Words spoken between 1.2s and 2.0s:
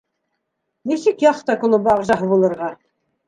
яхта клубы